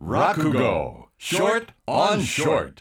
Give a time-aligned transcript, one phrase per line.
[0.00, 2.72] Rakugo Short on Short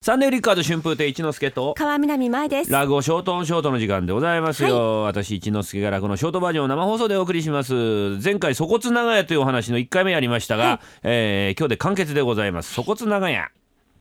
[0.00, 2.70] サンデーリッカード春風亭一之輔と川南舞です。
[2.70, 7.74] ラグをショートオンショートの時間でございますよ、私一之輔が落語のショートバージョンを生放送でお送りします。
[8.22, 12.72] 前回粗骨長屋というお話の1回目やりましたが、えー今日で完結でございます。
[12.80, 13.48] 粗骨長屋。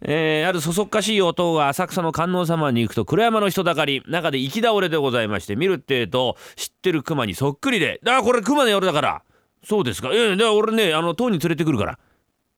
[0.02, 9.23] えーあるそそっかしい男が浅草の観音様に行くと黒山の人だかり中で行き倒れでございまして見るってえと知ってる熊にそっくりで「あこれ熊の夜だから」
[9.66, 10.14] 「そうですか。
[10.14, 11.98] いやいや俺ねあの当人連れてくるから」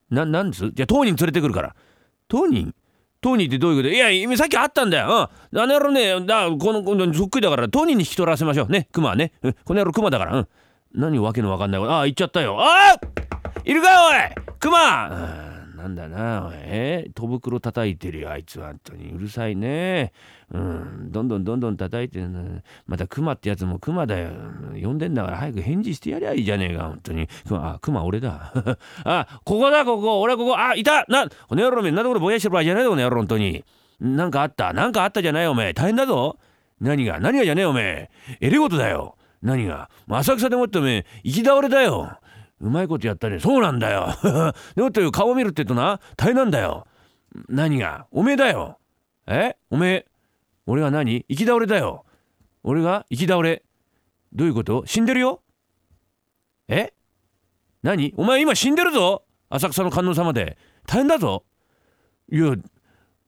[0.10, 1.76] ななんですじゃあ当人連れてくるから
[2.28, 2.74] 当人？
[3.20, 3.90] 当人ってどういうこと？
[3.90, 5.30] いや今さっきあったんだよ。
[5.52, 5.60] うん。
[5.60, 8.68] あの野郎ね、だこのこのそっくりだから当人に引き取らせましょう。
[8.70, 9.32] ね、熊はね。
[9.42, 10.38] うん、この野郎熊だから。
[10.38, 10.48] うん。
[10.94, 11.94] 何わけのわかんないこと？
[11.94, 12.58] ああ、行っちゃったよ。
[12.60, 13.00] ああ
[13.66, 16.56] いるかおい熊うんなんだなおい。
[16.58, 17.06] え？
[17.10, 18.68] ー戸袋叩いてるよ、あいつは。
[18.68, 20.12] 本当にうるさいね。
[20.52, 21.12] うん。
[21.12, 22.30] どんどんどんどん叩いてる。
[22.88, 24.32] また熊ってやつも熊だよ。
[24.82, 27.28] 呼んでんだから早く返事してやりゃいいじゃねえか、本当に。
[27.48, 28.52] 熊、あ、熊俺だ。
[29.06, 30.20] あ、ここだ、ここ。
[30.22, 30.58] 俺はここ。
[30.58, 33.64] あ、いたな、この野郎め、んなところぼやしてる場合じゃないぞ、この野郎、本当に。
[34.00, 34.74] なんかあった？
[34.74, 35.74] なんかあったじゃない、おめえ。
[35.74, 36.38] 大変だぞ。
[36.82, 37.20] 何が？
[37.20, 38.10] 何がじゃねえ、おめえ。
[38.42, 39.16] えれことだよ。
[39.42, 39.90] 何が？
[40.10, 42.18] 浅草でもっておめえ、行き倒れだよ。
[42.60, 43.40] うまいことやったね。
[43.40, 44.16] そうなんだよ。
[44.76, 46.88] でもって顔見るって言うとな、大変なんだよ。
[47.50, 48.08] 何が？
[48.12, 48.80] おめえだよ。
[49.28, 49.58] え？
[49.70, 50.06] おめえ？
[50.66, 51.26] 俺が何？
[51.28, 52.06] 行き倒れだよ。
[52.64, 53.64] 俺が行き倒れ。
[54.34, 54.84] どういうこと？
[54.86, 55.42] 死んでるよ
[56.68, 56.94] え？
[57.84, 58.14] 何？
[58.18, 60.58] お前今死んでるぞ浅草の観音様で。
[60.86, 61.46] 大変だぞ。
[62.32, 62.58] いや、い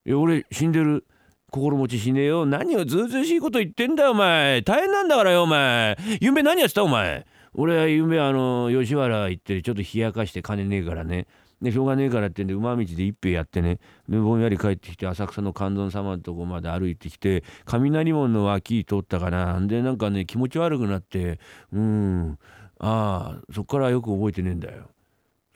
[0.05, 1.05] や俺死んでる。
[1.51, 2.45] 心持ちしねえよ。
[2.45, 4.61] 何をずうずうしいこと言ってんだよ、お前。
[4.61, 5.97] 大変なんだからよ、お前。
[6.21, 7.25] ゆんべ何やってた、お前？
[7.61, 11.27] 俺は夢あの、吉原行ってちょっと冷やかして金ねえからね。
[11.61, 13.79] で、しょうがねえからってんで、馬道で一杯やってね。
[14.07, 19.59] で、ぼんやり帰ってきて、浅草の観音様のとこまで歩いてきて、雷門の脇通ったかな。
[19.59, 21.37] で、なんかね、気持ち悪くなって、
[21.73, 22.39] うん。
[22.79, 24.89] ああ、そっからよく覚えてねえんだよ。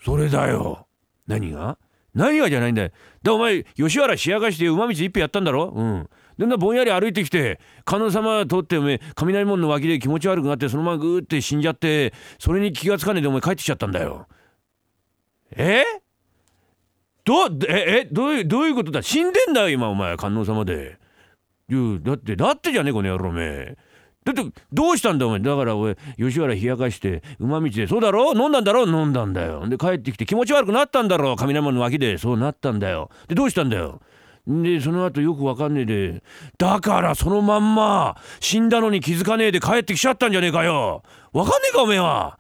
[0.03, 0.87] それだよ。
[1.25, 1.77] 何が？
[2.13, 2.91] 何がじゃないんだよ。
[3.23, 5.73] だお前吉原しやがして馬道一杯やったんだろ？
[5.75, 6.09] うん。
[6.37, 14.27] でなぼんやり歩いてきて観音様通っておめえ雷門の脇で気持ち悪くなってそのままグーって死んじゃってそれに気がつかねえでお前帰ってきちゃったんだよ。
[15.55, 15.83] え？
[17.25, 19.01] どええどういうどういうことだ？
[19.01, 20.97] 死んでんだよ今お前観音様で。
[21.69, 23.77] いやだってだってじゃねえこの野郎おめえ。
[24.23, 25.39] だってどうしたんだお前。
[25.39, 28.33] だから俺吉原冷やかして馬道でそうだろ？
[28.33, 28.87] 飲んだんだろ？
[28.87, 29.67] 飲んだんだよ。
[29.67, 31.35] で帰ってきて気持ち悪くなったんだろ？
[31.35, 32.17] 雷門の脇で。
[32.17, 33.09] そうなったんだよ。
[33.27, 34.01] でどうしたんだよ？
[34.45, 36.23] でその後よくわかんねえで
[36.57, 41.03] だからそのまんま死んだのに気づかねえで帰ってきちゃったんじゃねえかよ。
[41.31, 42.37] わかんねえかおめえは。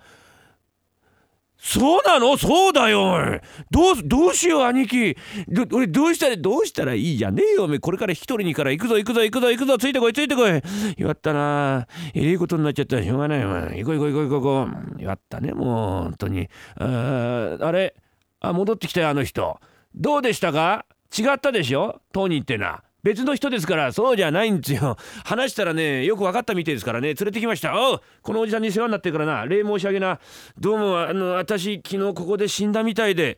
[1.65, 2.35] そうなの？
[2.37, 3.39] そうだよ
[3.71, 5.15] どうどうしよう兄貴。
[5.47, 9.77] ど俺どうしたらどうしたらいいじゃねえよおめこれから引き取りにから行くぞ行くぞ行くぞ行くぞ。
[9.77, 10.61] ついてこいついてこい。
[10.97, 11.87] 弱ったな。
[12.13, 13.01] えれいことになっちゃった。
[13.01, 14.65] しょうがないよお前行こう行こう行こう行こう。
[14.65, 16.49] 行こう弱ったねもう本当に。
[16.77, 17.95] ああれ？
[18.41, 19.57] あ戻ってきたよあの人。
[19.95, 20.85] どうでしたか？
[21.17, 22.01] 違ったでしょ？
[22.11, 24.97] 当人ってな別の人ですからそうじゃないんですよ。
[25.25, 27.09] 話したらねよく分かったみてえですからね。
[27.09, 27.77] 連れてきました。
[27.77, 29.45] おこのおじさんに世話になってるからな。
[29.45, 30.19] 礼申し上げな。
[30.57, 33.37] どうもあの私昨日ここで死んだみたいで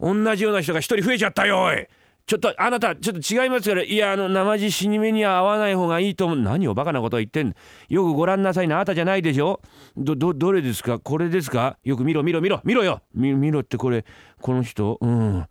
[0.00, 1.86] 同じような人が一人増えちゃったよおい。
[2.26, 3.84] ちょっとあなたちょっと違いますから。
[3.84, 6.38] いやあの生地死に目には合わない方がいいと思う。
[6.38, 7.54] 何をバカなこと言ってんの。
[7.88, 8.76] よくご覧なさいな。
[8.76, 9.60] あなたじゃないでしょ。
[9.96, 10.98] どどどれですか？
[10.98, 11.76] これですか？
[11.84, 13.02] よく見ろ見ろ見ろ見ろよ。
[13.14, 14.04] 見見ろってこれ
[14.40, 14.98] この人。
[15.00, 15.46] うん。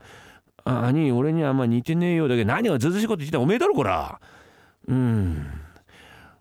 [0.66, 4.20] あ兄俺にはあんま似てねえよだけど何をずうずしいこと言ってたおめえだろこら。
[4.88, 5.48] うん。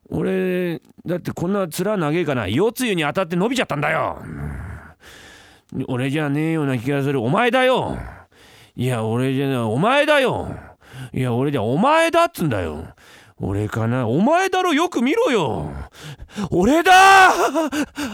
[0.09, 2.47] 俺だってこんな面長えかな。
[2.47, 4.23] 夜露に当たって伸びちゃったんだよ、
[5.73, 5.85] うん。
[5.89, 7.23] 俺じゃねえような気がする。
[7.23, 7.97] お前だよ。
[8.77, 9.57] いや俺じゃない。
[9.59, 10.55] お前だよ。
[11.13, 12.87] いや俺じゃお前だっつんだよ。
[13.45, 14.07] 俺かな？
[14.07, 15.73] お前だろよく見ろよ。
[16.51, 16.93] 俺だ！
[16.93, 17.33] あ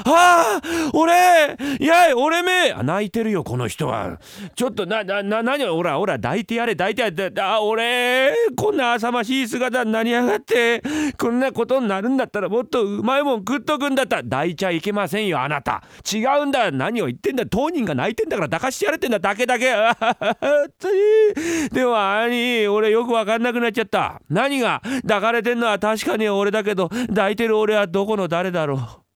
[0.06, 0.60] あ
[0.94, 1.56] 俺！
[1.78, 2.14] やい！
[2.14, 2.72] 俺め！
[2.82, 4.18] 泣いてるよこの人は。
[4.56, 5.66] ちょっとななな何？
[5.66, 6.74] ほらほら抱いてやれ。
[6.74, 8.32] 抱いてやれあ俺！
[8.56, 10.82] こんな浅ましい姿になりやがって。
[11.18, 15.84] こんなことになるんだったらもっとうまいもん食っとくんだった抱いちゃいけませんよあなた。
[16.10, 16.72] 違うんだ。
[16.72, 17.44] 何を言ってんだ。
[17.44, 19.18] 当人が泣いてんだから抱かしてやれてんだ。
[19.18, 19.70] だけだけ。
[19.74, 20.68] あははは
[21.72, 24.20] でも兄俺よくわかんなくなっちゃった。
[24.28, 24.82] 何が？
[25.02, 29.07] 抱かれてんのは確かに俺だけど抱いてる俺はどこの誰だろう。